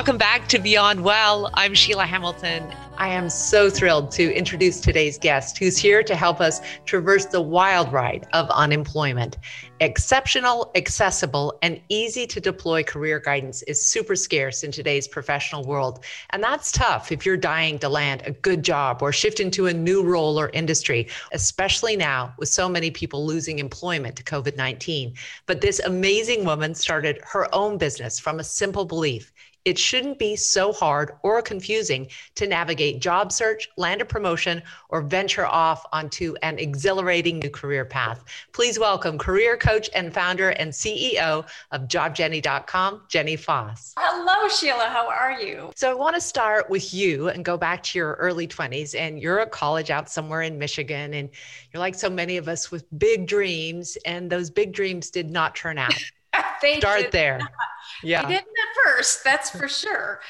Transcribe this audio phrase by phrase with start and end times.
[0.00, 1.50] Welcome back to Beyond Well.
[1.52, 2.66] I'm Sheila Hamilton.
[2.96, 7.42] I am so thrilled to introduce today's guest who's here to help us traverse the
[7.42, 9.36] wild ride of unemployment.
[9.80, 16.02] Exceptional, accessible, and easy to deploy career guidance is super scarce in today's professional world.
[16.30, 19.74] And that's tough if you're dying to land a good job or shift into a
[19.74, 25.14] new role or industry, especially now with so many people losing employment to COVID 19.
[25.44, 29.30] But this amazing woman started her own business from a simple belief
[29.64, 35.02] it shouldn't be so hard or confusing to navigate job search, land a promotion, or
[35.02, 38.24] venture off onto an exhilarating new career path.
[38.52, 43.94] Please welcome career coach and founder and CEO of JobJenny.com, Jenny Foss.
[43.98, 44.86] Hello, Sheila.
[44.88, 45.70] How are you?
[45.76, 48.98] So I want to start with you and go back to your early 20s.
[48.98, 51.28] And you're at college out somewhere in Michigan, and
[51.72, 55.54] you're like so many of us with big dreams, and those big dreams did not
[55.54, 55.94] turn out.
[56.78, 57.38] Start there.
[57.38, 57.50] Not.
[58.02, 58.22] Yeah.
[58.22, 60.20] They didn't at first, that's for sure.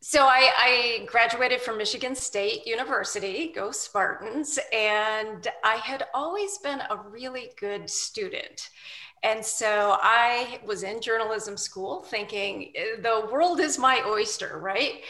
[0.00, 6.80] So I, I, graduated from Michigan State University, go Spartans, and I had always been
[6.90, 8.68] a really good student.
[9.22, 15.00] And so I was in journalism school thinking eh, the world is my oyster, right?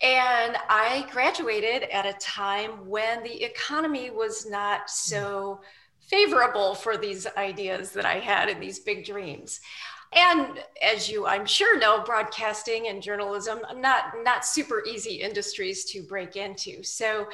[0.00, 6.08] And I graduated at a time when the economy was not so mm.
[6.08, 9.58] favorable for these ideas that I had and these big dreams
[10.14, 16.02] and as you i'm sure know broadcasting and journalism not not super easy industries to
[16.02, 16.82] break into.
[16.82, 17.28] So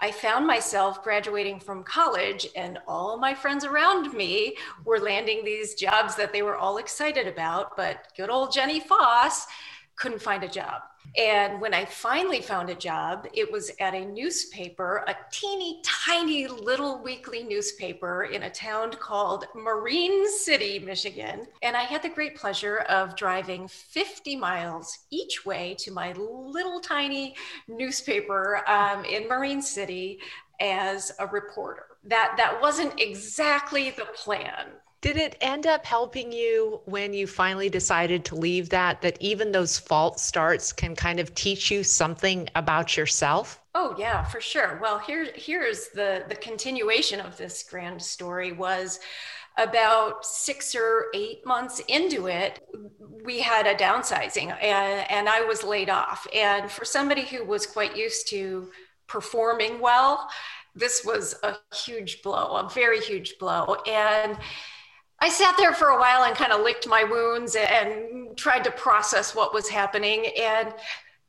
[0.00, 5.74] i found myself graduating from college and all my friends around me were landing these
[5.74, 9.46] jobs that they were all excited about but good old jenny foss
[9.96, 10.82] couldn't find a job
[11.16, 16.48] and when I finally found a job, it was at a newspaper, a teeny tiny
[16.48, 21.46] little weekly newspaper in a town called Marine City, Michigan.
[21.62, 26.80] And I had the great pleasure of driving 50 miles each way to my little
[26.80, 27.36] tiny
[27.68, 30.18] newspaper um, in Marine City
[30.60, 31.86] as a reporter.
[32.04, 34.66] That, that wasn't exactly the plan.
[35.04, 39.52] Did it end up helping you when you finally decided to leave that, that even
[39.52, 43.60] those false starts can kind of teach you something about yourself?
[43.74, 44.78] Oh yeah, for sure.
[44.80, 48.98] Well, here here's the the continuation of this grand story was
[49.58, 52.60] about six or eight months into it,
[53.26, 56.26] we had a downsizing and, and I was laid off.
[56.34, 58.70] And for somebody who was quite used to
[59.06, 60.30] performing well,
[60.74, 63.76] this was a huge blow, a very huge blow.
[63.86, 64.38] And
[65.24, 68.70] I sat there for a while and kind of licked my wounds and tried to
[68.70, 70.26] process what was happening.
[70.38, 70.74] And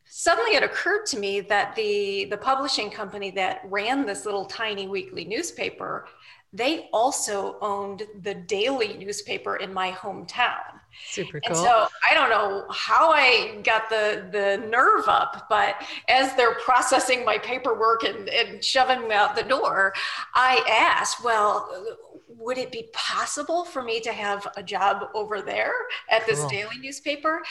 [0.03, 4.89] suddenly it occurred to me that the, the publishing company that ran this little tiny
[4.89, 6.09] weekly newspaper,
[6.55, 10.79] they also owned the daily newspaper in my hometown.
[11.09, 11.49] Super cool.
[11.49, 15.75] And so I don't know how I got the the nerve up, but
[16.07, 19.93] as they're processing my paperwork and, and shoving me out the door,
[20.33, 21.69] I asked, well,
[22.29, 25.73] would it be possible for me to have a job over there
[26.09, 26.49] at this cool.
[26.49, 27.41] daily newspaper?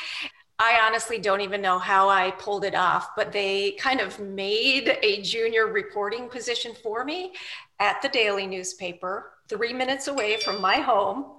[0.59, 4.99] I honestly don't even know how I pulled it off, but they kind of made
[5.03, 7.33] a junior reporting position for me
[7.81, 11.37] at the daily newspaper, three minutes away from my home.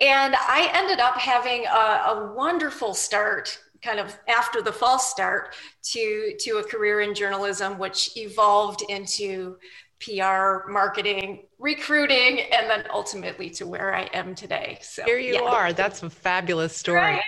[0.00, 5.54] And I ended up having a, a wonderful start kind of after the false start
[5.82, 9.56] to to a career in journalism which evolved into
[10.04, 14.78] PR, marketing, recruiting, and then ultimately to where I am today.
[14.82, 15.40] So here you yeah.
[15.40, 15.72] are.
[15.72, 17.00] That's a fabulous story.
[17.00, 17.22] I,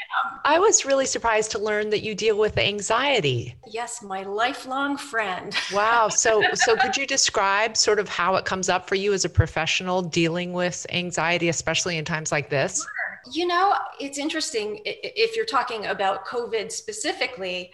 [0.44, 3.56] I, was really surprised to learn that you deal with anxiety.
[3.66, 5.56] Yes, my lifelong friend.
[5.72, 6.08] wow.
[6.08, 9.30] So so could you describe sort of how it comes up for you as a
[9.30, 12.76] professional dealing with anxiety, especially in times like this?
[12.76, 13.32] Sure.
[13.32, 17.72] You know, it's interesting if you're talking about COVID specifically.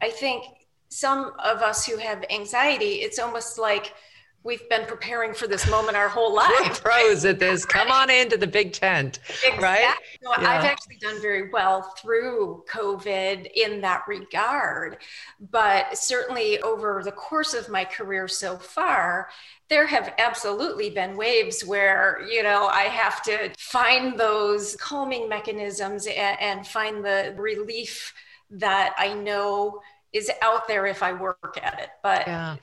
[0.00, 0.44] I think
[0.88, 3.94] some of us who have anxiety, it's almost like
[4.44, 6.50] we've been preparing for this moment our whole life.
[6.60, 7.64] We're pros at this.
[7.64, 9.18] Come on into the big tent.
[9.28, 9.64] Exactly.
[9.64, 9.94] Right?
[10.22, 10.50] So yeah.
[10.50, 14.98] I've actually done very well through COVID in that regard.
[15.50, 19.30] But certainly over the course of my career so far,
[19.70, 26.06] there have absolutely been waves where, you know, I have to find those calming mechanisms
[26.06, 28.12] and, and find the relief
[28.50, 29.80] that I know
[30.12, 31.88] is out there if I work at it.
[32.02, 32.56] But yeah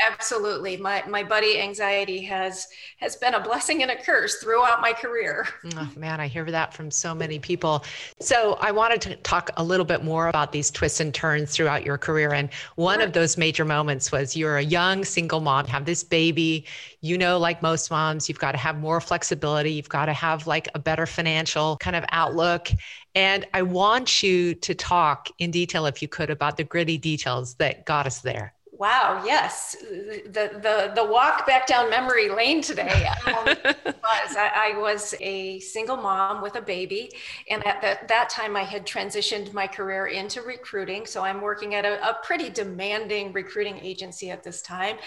[0.00, 0.76] absolutely.
[0.76, 2.68] My my buddy anxiety has
[2.98, 5.46] has been a blessing and a curse throughout my career.
[5.76, 7.84] Oh, man, I hear that from so many people.
[8.20, 11.84] So I wanted to talk a little bit more about these twists and turns throughout
[11.84, 12.32] your career.
[12.32, 13.06] And one sure.
[13.06, 16.64] of those major moments was you're a young single mom, have this baby.
[17.00, 19.72] You know, like most moms, you've got to have more flexibility.
[19.72, 22.68] You've got to have like a better financial kind of outlook.
[23.14, 27.54] And I want you to talk in detail, if you could, about the gritty details
[27.56, 28.54] that got us there.
[28.78, 29.74] Wow, yes.
[29.80, 30.22] The,
[30.62, 33.44] the, the walk back down memory lane today um,
[33.74, 37.10] was I, I, was a single mom with a baby.
[37.50, 41.06] And at that, that time, I had transitioned my career into recruiting.
[41.06, 44.98] So I'm working at a, a pretty demanding recruiting agency at this time,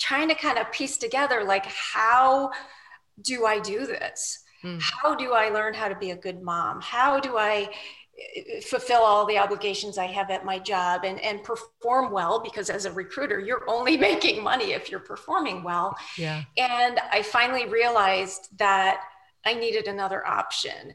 [0.00, 2.50] trying to kind of piece together like, how
[3.22, 4.40] do I do this?
[4.64, 4.80] Mm.
[4.80, 6.80] How do I learn how to be a good mom?
[6.80, 7.70] How do I
[8.64, 12.84] fulfill all the obligations I have at my job and, and perform well because as
[12.84, 15.96] a recruiter, you're only making money if you're performing well.
[16.16, 16.42] Yeah.
[16.56, 19.02] And I finally realized that
[19.44, 20.94] I needed another option.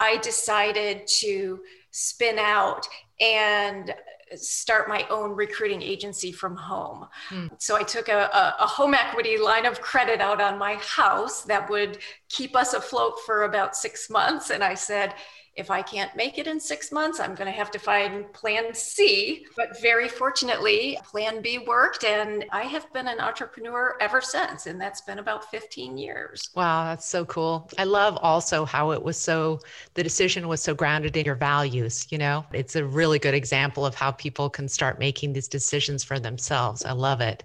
[0.00, 1.60] I decided to
[1.90, 2.88] spin out
[3.20, 3.94] and
[4.34, 7.06] start my own recruiting agency from home.
[7.28, 7.50] Mm.
[7.58, 11.42] So I took a, a, a, home equity line of credit out on my house
[11.42, 11.98] that would
[12.30, 14.48] keep us afloat for about six months.
[14.48, 15.14] And I said,
[15.54, 18.74] if I can't make it in six months, I'm going to have to find plan
[18.74, 19.46] C.
[19.56, 24.66] But very fortunately, plan B worked, and I have been an entrepreneur ever since.
[24.66, 26.48] And that's been about 15 years.
[26.54, 27.68] Wow, that's so cool.
[27.78, 29.60] I love also how it was so,
[29.94, 32.06] the decision was so grounded in your values.
[32.10, 36.02] You know, it's a really good example of how people can start making these decisions
[36.02, 36.84] for themselves.
[36.84, 37.44] I love it.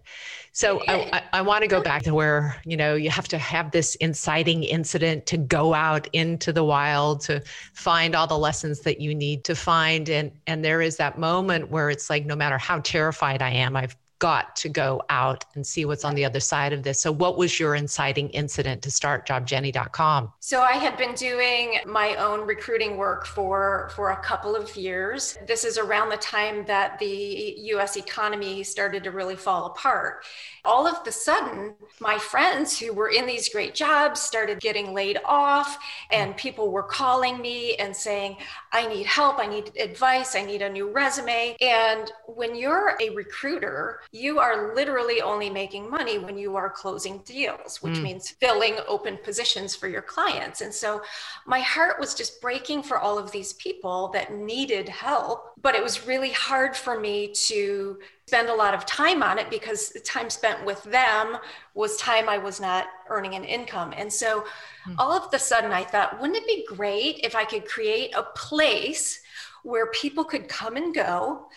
[0.57, 3.37] So I, I, I want to go back to where, you know, you have to
[3.37, 7.43] have this inciting incident to go out into the wild to
[7.75, 10.09] find all the lessons that you need to find.
[10.09, 13.75] And, and there is that moment where it's like, no matter how terrified I am,
[13.75, 16.99] I've got to go out and see what's on the other side of this.
[16.99, 20.33] So, what was your inciting incident to start jobjenny.com?
[20.39, 25.37] So, I had been doing my own recruiting work for for a couple of years.
[25.47, 30.25] This is around the time that the US economy started to really fall apart.
[30.65, 35.19] All of the sudden, my friends who were in these great jobs started getting laid
[35.25, 35.77] off,
[36.11, 38.37] and people were calling me and saying,
[38.71, 41.55] I need help, I need advice, I need a new resume.
[41.61, 47.19] And when you're a recruiter, you are literally only making money when you are closing
[47.19, 48.03] deals, which mm.
[48.03, 50.61] means filling open positions for your clients.
[50.61, 51.01] And so
[51.45, 55.51] my heart was just breaking for all of these people that needed help.
[55.61, 59.49] But it was really hard for me to spend a lot of time on it
[59.49, 61.37] because the time spent with them
[61.73, 63.93] was time I was not earning an income.
[63.95, 64.45] And so
[64.87, 64.95] mm.
[64.97, 68.23] all of the sudden I thought, wouldn't it be great if I could create a
[68.23, 69.21] place
[69.63, 71.47] where people could come and go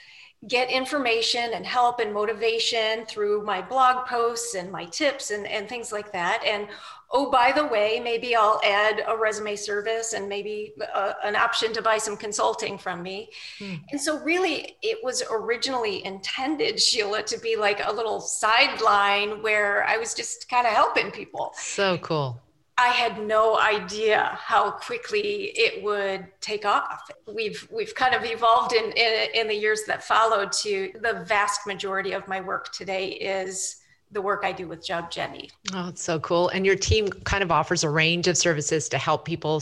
[0.49, 5.69] get information and help and motivation through my blog posts and my tips and, and
[5.69, 6.43] things like that.
[6.47, 6.67] And
[7.11, 11.37] oh, by the way, maybe I'll add a resume service and maybe a, uh, an
[11.37, 13.29] option to buy some consulting from me.
[13.59, 13.75] Hmm.
[13.91, 19.85] And so, really, it was originally intended, Sheila, to be like a little sideline where
[19.85, 21.53] I was just kind of helping people.
[21.55, 22.41] So cool.
[22.81, 27.11] I had no idea how quickly it would take off.
[27.27, 31.67] We've we've kind of evolved in, in, in the years that followed to the vast
[31.67, 33.77] majority of my work today is
[34.13, 35.51] the work I do with Job Jenny.
[35.75, 36.49] Oh, it's so cool.
[36.49, 39.61] And your team kind of offers a range of services to help people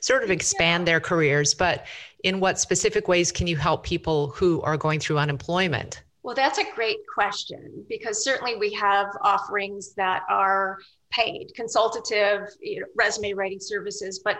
[0.00, 0.92] sort of expand yeah.
[0.92, 1.86] their careers, but
[2.24, 6.02] in what specific ways can you help people who are going through unemployment?
[6.22, 10.78] Well, that's a great question because certainly we have offerings that are
[11.10, 14.20] paid, consultative you know, resume writing services.
[14.24, 14.38] But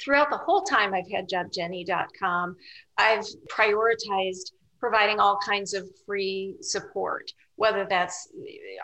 [0.00, 2.56] throughout the whole time I've had jobjenny.com,
[2.98, 8.28] I've prioritized providing all kinds of free support, whether that's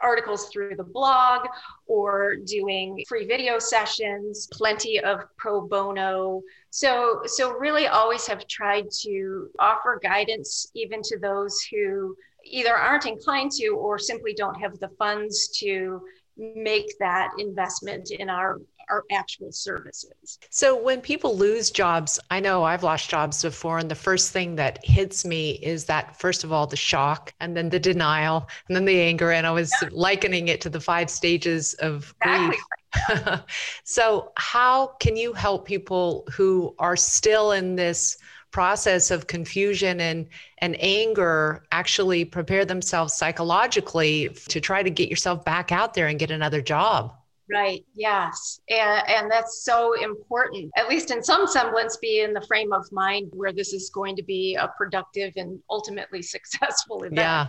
[0.02, 1.46] articles through the blog
[1.86, 6.42] or doing free video sessions, plenty of pro bono.
[6.70, 13.06] So, so really always have tried to offer guidance even to those who either aren't
[13.06, 16.02] inclined to or simply don't have the funds to
[16.36, 18.58] make that investment in our
[18.90, 20.38] our actual services.
[20.50, 24.56] So when people lose jobs, I know I've lost jobs before and the first thing
[24.56, 28.76] that hits me is that first of all the shock and then the denial and
[28.76, 29.88] then the anger and I was yeah.
[29.92, 32.58] likening it to the five stages of exactly.
[33.06, 33.40] grief.
[33.84, 38.18] so how can you help people who are still in this
[38.52, 40.28] process of confusion and
[40.58, 46.18] and anger actually prepare themselves psychologically to try to get yourself back out there and
[46.18, 47.14] get another job.
[47.50, 48.60] Right yes.
[48.70, 52.90] And, and that's so important at least in some semblance be in the frame of
[52.92, 57.16] mind where this is going to be a productive and ultimately successful event.
[57.16, 57.48] Yeah.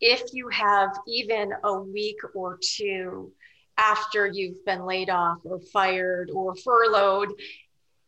[0.00, 3.32] If you have even a week or two
[3.76, 7.30] after you've been laid off or fired or furloughed,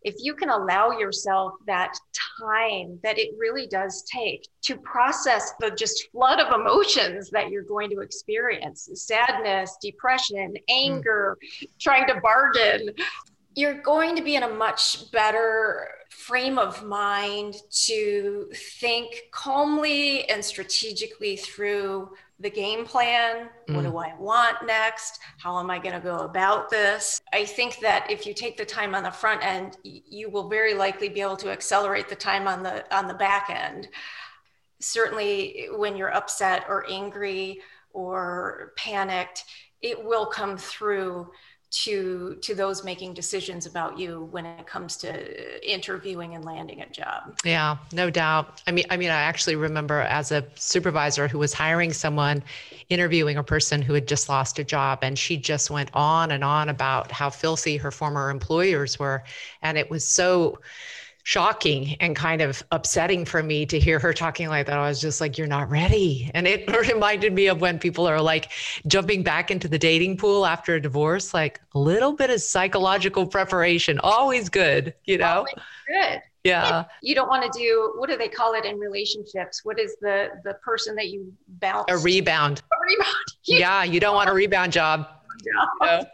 [0.06, 1.92] if you can allow yourself that
[2.40, 7.64] time that it really does take to process the just flood of emotions that you're
[7.64, 11.68] going to experience sadness, depression, anger, mm.
[11.78, 12.90] trying to bargain
[13.56, 20.44] you're going to be in a much better frame of mind to think calmly and
[20.44, 23.48] strategically through the game plan.
[23.68, 23.74] Mm.
[23.74, 23.96] What do.
[23.96, 25.20] I want next?
[25.38, 27.20] How am I going to go about this?
[27.32, 30.74] I think that if you take the time on the front end, you will very
[30.74, 33.88] likely be able to accelerate the time on the on the back end.
[34.80, 37.60] Certainly when you're upset or angry
[37.92, 39.44] or panicked,
[39.80, 41.30] it will come through
[41.84, 46.88] to to those making decisions about you when it comes to interviewing and landing a
[46.88, 47.38] job.
[47.44, 48.62] Yeah no doubt.
[48.66, 52.42] I mean i mean i actually remember as a supervisor who was hiring someone
[52.88, 56.44] interviewing a person who had just lost a job and she just went on and
[56.44, 59.24] on about how filthy her former employers were.
[59.62, 60.60] And it was so
[61.26, 64.78] shocking and kind of upsetting for me to hear her talking like that.
[64.78, 66.30] I was just like, you're not ready.
[66.34, 68.52] And it reminded me of when people are like
[68.86, 73.26] jumping back into the dating pool after a divorce, like a little bit of psychological
[73.26, 75.38] preparation, always good, you know?
[75.38, 75.54] Always
[75.88, 76.22] good.
[76.44, 76.84] Yeah.
[77.02, 79.64] You don't want to do what do they call it in relationships?
[79.64, 81.86] What is the the person that you bounce?
[81.88, 82.62] A rebound.
[82.70, 83.16] A rebound.
[83.46, 85.08] yeah, you don't want a rebound job.
[85.82, 86.04] Yeah.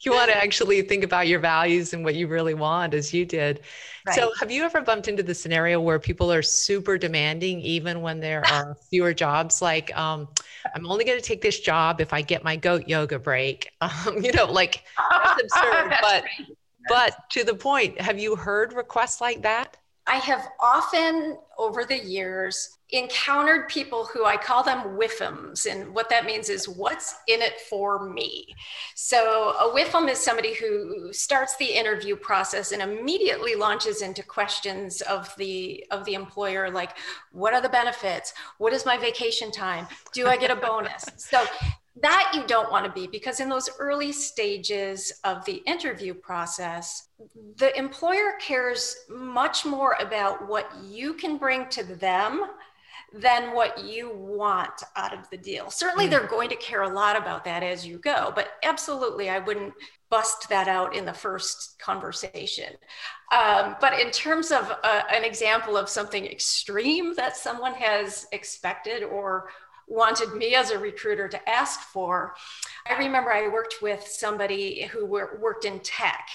[0.00, 3.24] you want to actually think about your values and what you really want as you
[3.24, 3.60] did.
[4.06, 4.14] Right.
[4.14, 8.20] So, have you ever bumped into the scenario where people are super demanding, even when
[8.20, 9.60] there are fewer jobs?
[9.60, 10.28] Like, um,
[10.74, 13.70] I'm only going to take this job if I get my goat yoga break.
[13.80, 15.90] Um, you know, like that's absurd.
[15.90, 16.56] that's but, right.
[16.88, 19.76] but to the point, have you heard requests like that?
[20.08, 25.70] I have often over the years encountered people who I call them whiffums.
[25.70, 28.46] And what that means is what's in it for me.
[28.94, 35.02] So a whiffum is somebody who starts the interview process and immediately launches into questions
[35.02, 36.96] of the of the employer like
[37.30, 38.32] what are the benefits?
[38.56, 39.86] What is my vacation time?
[40.14, 41.04] Do I get a bonus?
[41.16, 41.44] so
[42.00, 47.07] that you don't want to be because in those early stages of the interview process
[47.56, 52.44] the employer cares much more about what you can bring to them
[53.12, 56.10] than what you want out of the deal certainly mm.
[56.10, 59.72] they're going to care a lot about that as you go but absolutely i wouldn't
[60.10, 62.72] bust that out in the first conversation
[63.32, 69.02] um, but in terms of uh, an example of something extreme that someone has expected
[69.02, 69.48] or
[69.88, 72.34] wanted me as a recruiter to ask for.
[72.86, 76.28] I remember I worked with somebody who worked in tech.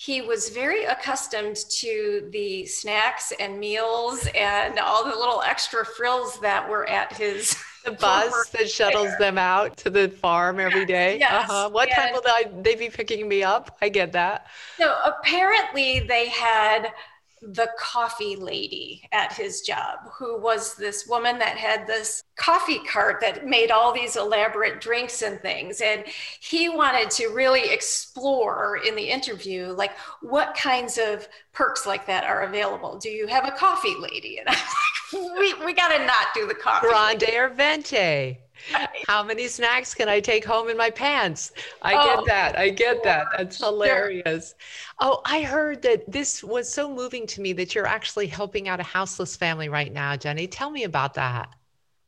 [0.00, 6.40] He was very accustomed to the snacks and meals and all the little extra frills
[6.40, 7.54] that were at his
[7.84, 11.18] the bus that shuttles them out to the farm every day.
[11.18, 11.50] Yes.
[11.50, 11.68] Uh-huh.
[11.68, 12.24] What time will
[12.62, 13.76] they be picking me up?
[13.82, 14.46] I get that.
[14.78, 16.94] So apparently they had
[17.42, 23.20] the coffee lady at his job, who was this woman that had this coffee cart
[23.20, 25.80] that made all these elaborate drinks and things.
[25.80, 26.04] And
[26.40, 32.24] he wanted to really explore in the interview, like what kinds of perks like that
[32.24, 32.98] are available.
[32.98, 34.40] Do you have a coffee lady?
[34.40, 36.86] And I'm like, we, we got to not do the coffee.
[36.86, 37.36] Grande lady.
[37.36, 38.38] or venti?
[39.06, 41.52] How many snacks can I take home in my pants?
[41.82, 42.58] I oh, get that.
[42.58, 43.26] I get that.
[43.36, 44.54] That's hilarious.
[44.98, 48.80] Oh, I heard that this was so moving to me that you're actually helping out
[48.80, 50.46] a houseless family right now, Jenny.
[50.46, 51.54] Tell me about that.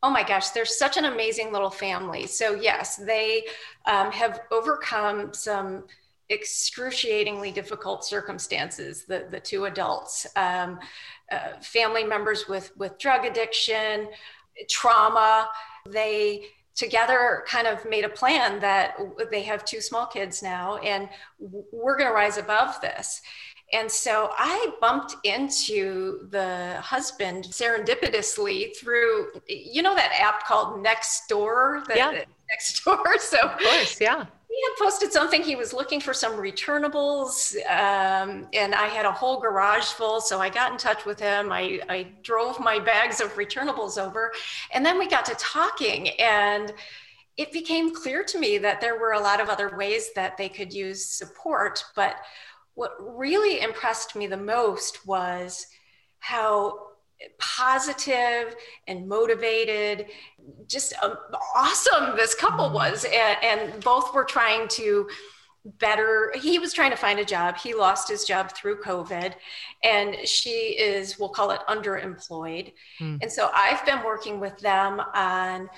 [0.04, 2.26] Oh my gosh, they're such an amazing little family.
[2.26, 3.44] So, yes, they
[3.86, 5.84] um, have overcome some
[6.28, 10.80] excruciatingly difficult circumstances, the, the two adults, um,
[11.30, 14.08] uh, family members with, with drug addiction,
[14.68, 15.48] trauma
[15.88, 18.96] they together kind of made a plan that
[19.30, 21.08] they have two small kids now and
[21.38, 23.20] we're going to rise above this.
[23.74, 31.86] And so I bumped into the husband serendipitously through, you know, that app called Nextdoor.
[31.86, 32.24] That, yeah.
[32.50, 33.18] Next Door.
[33.18, 35.42] So, of course, yeah he had posted something.
[35.42, 40.40] He was looking for some returnables um, and i had a whole garage full so
[40.40, 41.50] i got in touch with him.
[41.50, 44.32] I, I drove my bags of returnables over
[44.72, 46.72] and then we got to talking and
[47.38, 50.48] it became clear to me that there were a lot of other ways that they
[50.48, 52.16] could use support but
[52.74, 55.66] what really impressed me the most was
[56.18, 56.91] how
[57.38, 58.54] positive
[58.86, 60.06] and motivated
[60.66, 61.16] just um,
[61.56, 62.74] awesome this couple mm-hmm.
[62.74, 65.08] was and, and, both were trying to
[65.78, 69.34] better he was trying to find a job he lost his job through covid
[69.84, 73.18] and she is we'll call it underemployed mm.
[73.22, 75.70] and so i've been working with them on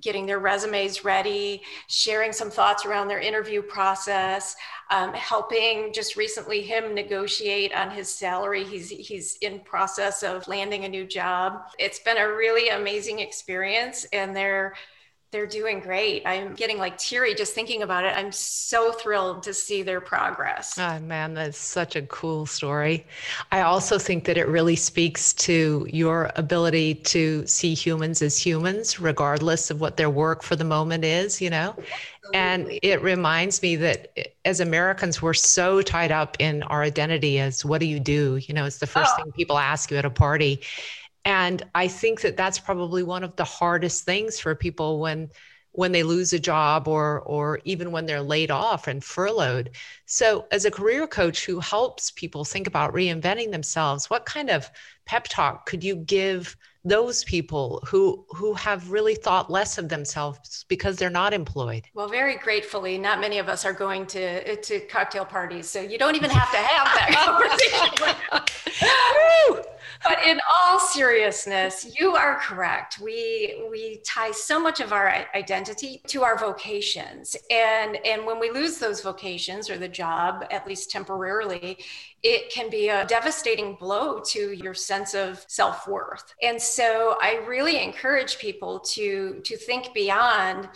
[0.00, 4.54] getting their resumes ready, sharing some thoughts around their interview process,
[4.90, 8.64] um, helping just recently him negotiate on his salary.
[8.64, 11.62] He's he's in process of landing a new job.
[11.78, 14.74] It's been a really amazing experience, and they're
[15.32, 16.22] they're doing great.
[16.26, 18.14] I'm getting like teary just thinking about it.
[18.14, 20.78] I'm so thrilled to see their progress.
[20.78, 23.06] Oh, man, that's such a cool story.
[23.50, 29.00] I also think that it really speaks to your ability to see humans as humans,
[29.00, 31.74] regardless of what their work for the moment is, you know?
[31.78, 32.34] Absolutely.
[32.34, 37.40] And it reminds me that eh, as Americans, we're so tied up in our identity
[37.40, 38.36] as what do you do?
[38.36, 39.22] You know, it's the first oh.
[39.22, 40.60] thing people ask you at a party
[41.24, 45.28] and i think that that's probably one of the hardest things for people when
[45.72, 49.70] when they lose a job or or even when they're laid off and furloughed.
[50.06, 54.70] So as a career coach who helps people think about reinventing themselves what kind of
[55.06, 60.64] pep talk could you give those people who who have really thought less of themselves
[60.68, 61.84] because they're not employed?
[61.94, 65.96] Well very gratefully not many of us are going to to cocktail parties so you
[65.96, 67.08] don't even have to have that
[69.50, 69.64] conversation
[70.04, 76.00] but in all seriousness you are correct we we tie so much of our identity
[76.06, 80.90] to our vocations and and when we lose those vocations or the job at least
[80.90, 81.78] temporarily
[82.22, 86.34] it can be a devastating blow to your sense of self-worth.
[86.40, 90.68] And so I really encourage people to to think beyond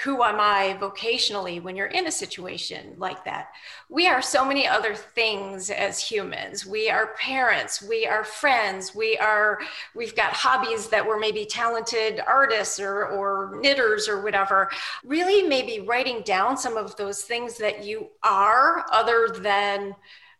[0.00, 3.48] who am I vocationally when you're in a situation like that?
[3.90, 6.64] We are so many other things as humans.
[6.64, 9.58] We are parents, we are friends, we are,
[9.94, 14.70] we've got hobbies that we're maybe talented artists or, or knitters or whatever.
[15.04, 19.94] Really, maybe writing down some of those things that you are other than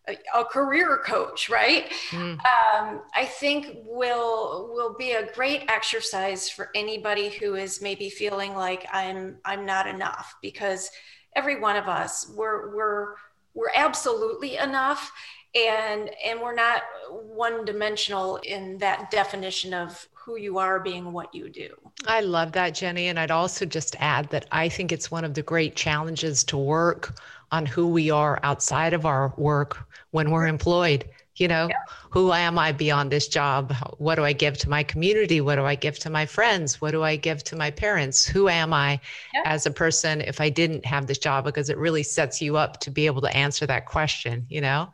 [0.08, 1.90] a, career coach, right?
[2.10, 2.38] Mm.
[2.38, 8.54] Um, I think will will be a great exercise for anybody who is maybe feeling
[8.54, 10.90] like I'm I'm not enough because
[11.36, 13.14] every one of us we're we're
[13.54, 15.12] we're absolutely enough
[15.54, 21.34] and and we're not one dimensional in that definition of who you are being what
[21.34, 21.68] you do.
[22.06, 25.34] I love that Jenny and I'd also just add that I think it's one of
[25.34, 27.18] the great challenges to work
[27.52, 29.78] on who we are outside of our work
[30.10, 31.68] when we're employed you know?
[31.68, 31.76] Yeah.
[32.10, 33.74] who am i beyond this job?
[33.98, 35.40] What do i give to my community?
[35.40, 36.80] What do i give to my friends?
[36.80, 38.24] What do i give to my parents?
[38.24, 39.00] Who am i
[39.34, 39.42] yeah.
[39.44, 41.44] as a person if i didn't have this job?
[41.44, 44.92] Because it really sets you up to be able to answer that question you know?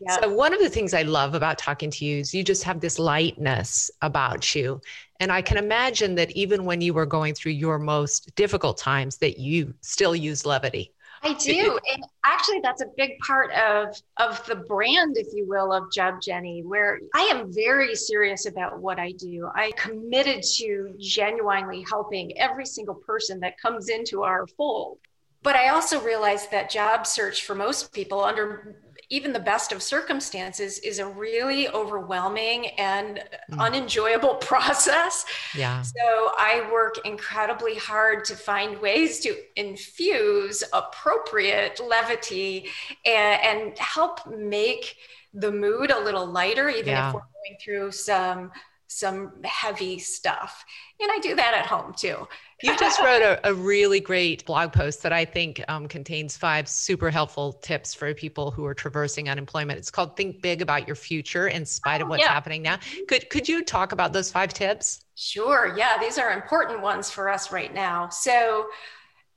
[0.00, 0.20] Yeah.
[0.20, 2.80] so one of the things i love about talking to you is you just have
[2.80, 4.80] this lightness about you.
[5.18, 9.16] And i can imagine that even when you were going through your most difficult times
[9.18, 11.78] that you still use levity I do.
[11.94, 16.20] and actually that's a big part of of the brand, if you will, of Job
[16.22, 19.48] Jenny, where I am very serious about what I do.
[19.54, 24.98] I committed to genuinely helping every single person that comes into our fold.
[25.42, 28.76] But I also realized that job search for most people under
[29.10, 33.58] even the best of circumstances is a really overwhelming and mm.
[33.58, 35.26] unenjoyable process.
[35.54, 35.82] Yeah.
[35.82, 42.66] So I work incredibly hard to find ways to infuse appropriate levity
[43.04, 44.96] and, and help make
[45.34, 47.08] the mood a little lighter, even yeah.
[47.08, 48.50] if we're going through some
[48.92, 50.64] some heavy stuff.
[51.00, 52.26] And I do that at home too.
[52.62, 56.68] You just wrote a, a, really great blog post that I think um, contains five
[56.68, 59.78] super helpful tips for people who are traversing unemployment.
[59.78, 62.32] It's called "Think Big About Your Future in Spite oh, of What's yeah.
[62.32, 65.04] Happening Now." Could could you talk about those five tips?
[65.14, 65.74] Sure.
[65.76, 68.08] Yeah, these are important ones for us right now.
[68.08, 68.66] So,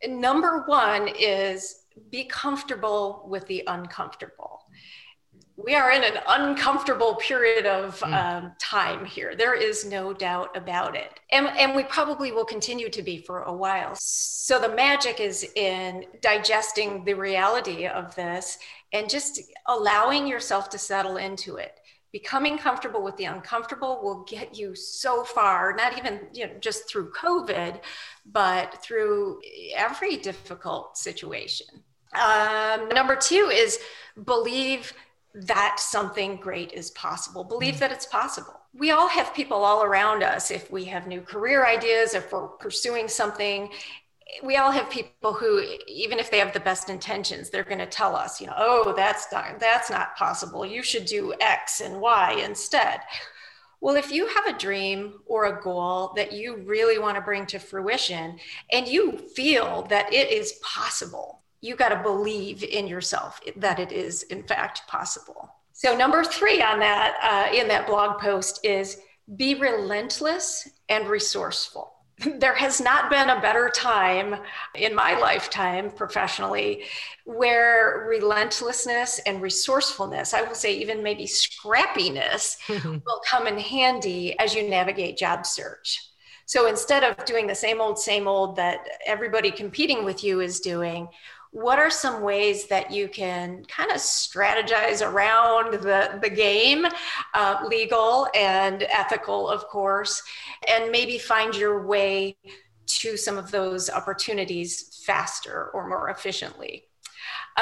[0.06, 4.63] number one is be comfortable with the uncomfortable
[5.64, 8.14] we are in an uncomfortable period of mm.
[8.14, 9.36] um, time here.
[9.36, 11.20] There is no doubt about it.
[11.32, 13.96] And, and we probably will continue to be for a while.
[13.96, 18.58] So the magic is in digesting the reality of this
[18.92, 21.80] and just allowing yourself to settle into it.
[22.12, 26.88] Becoming comfortable with the uncomfortable will get you so far, not even you know, just
[26.88, 27.80] through COVID,
[28.26, 29.40] but through
[29.76, 31.66] every difficult situation.
[32.14, 33.80] Um, number two is
[34.26, 34.94] believe
[35.34, 37.44] that something great is possible.
[37.44, 37.80] Believe mm.
[37.80, 38.60] that it's possible.
[38.74, 40.52] We all have people all around us.
[40.52, 43.70] If we have new career ideas, if we're pursuing something,
[44.42, 47.86] we all have people who, even if they have the best intentions, they're going to
[47.86, 50.66] tell us, you know, oh, that's not that's not possible.
[50.66, 53.02] You should do X and Y instead.
[53.80, 57.46] Well, if you have a dream or a goal that you really want to bring
[57.48, 58.40] to fruition
[58.72, 63.92] and you feel that it is possible, you got to believe in yourself that it
[63.92, 69.00] is in fact possible so number three on that uh, in that blog post is
[69.36, 71.94] be relentless and resourceful
[72.40, 74.36] there has not been a better time
[74.76, 76.84] in my lifetime professionally
[77.26, 84.54] where relentlessness and resourcefulness, I will say even maybe scrappiness, will come in handy as
[84.54, 86.10] you navigate job search.
[86.46, 90.60] So instead of doing the same old, same old that everybody competing with you is
[90.60, 91.08] doing,
[91.54, 96.86] what are some ways that you can kind of strategize around the, the game,
[97.36, 100.22] uh, legal and ethical, of course,
[100.68, 102.36] and maybe find your way
[102.88, 106.86] to some of those opportunities faster or more efficiently?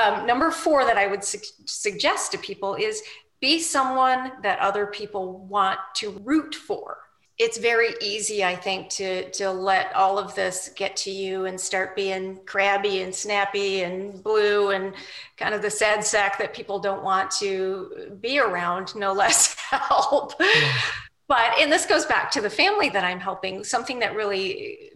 [0.01, 3.01] Um, number four that I would su- suggest to people is
[3.41, 6.97] be someone that other people want to root for
[7.41, 11.59] it's very easy, I think, to to let all of this get to you and
[11.59, 14.93] start being crabby and snappy and blue and
[15.37, 20.33] kind of the sad sack that people don't want to be around, no less help.
[20.39, 20.71] Yeah.
[21.27, 23.63] But and this goes back to the family that I'm helping.
[23.63, 24.91] Something that really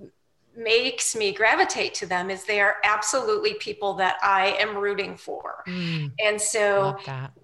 [0.56, 5.64] makes me gravitate to them is they are absolutely people that I am rooting for.
[5.68, 6.96] Mm, and so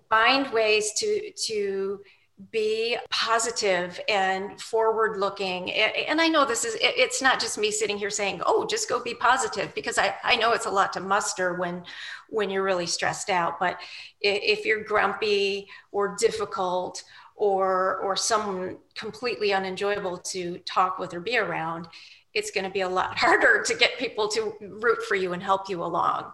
[0.10, 2.02] find ways to to
[2.49, 7.97] be positive and forward looking and i know this is it's not just me sitting
[7.97, 11.01] here saying oh just go be positive because i, I know it's a lot to
[11.01, 11.84] muster when
[12.32, 13.60] when you're really stressed out.
[13.60, 13.80] But
[14.19, 17.04] if you're grumpy or difficult
[17.36, 21.88] or or someone completely unenjoyable to talk with or be around
[22.34, 25.43] it's going to be a lot harder to get people to root for you and
[25.43, 26.32] help you along.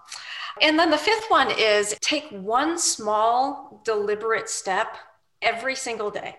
[0.61, 4.95] And then the fifth one is take one small deliberate step
[5.41, 6.35] every single day,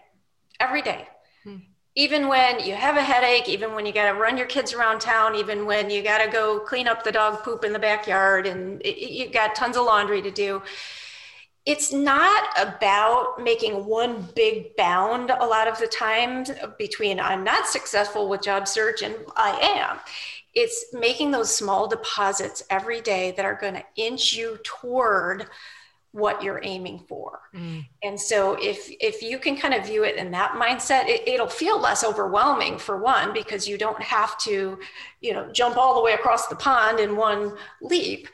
[0.61, 1.06] every day.
[1.44, 1.56] Hmm.
[1.94, 5.00] Even when you have a headache, even when you got to run your kids around
[5.00, 8.46] town, even when you got to go clean up the dog poop in the backyard
[8.46, 10.62] and you got tons of laundry to do.
[11.66, 16.44] It's not about making one big bound a lot of the time
[16.78, 19.98] between I'm not successful with job search and I am
[20.58, 25.46] it's making those small deposits every day that are going to inch you toward
[26.12, 27.40] what you're aiming for.
[27.55, 27.87] Mm.
[28.03, 31.49] And so if if you can kind of view it in that mindset, it, will
[31.49, 34.79] feel less overwhelming for one because you don't have to,
[35.21, 38.29] you know, jump all the way across the pond in one leap.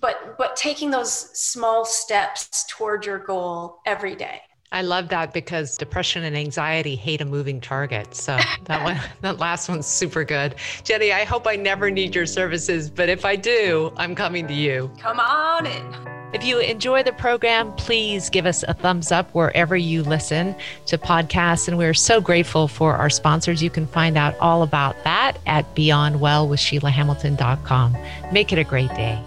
[0.00, 4.40] But but taking those small steps toward your goal every day.
[4.72, 8.12] I love that because depression and anxiety hate a moving target.
[8.12, 10.56] So that one, that last one's super good.
[10.82, 14.54] Jenny, I hope I never need your services, but if I do, I'm coming to
[14.54, 14.90] you.
[14.98, 16.23] Come on in.
[16.34, 20.98] If you enjoy the program, please give us a thumbs up wherever you listen to
[20.98, 21.68] podcasts.
[21.68, 23.62] And we're so grateful for our sponsors.
[23.62, 27.96] You can find out all about that at beyondwellwithsheilahamilton.com.
[28.32, 29.22] Make it a great day.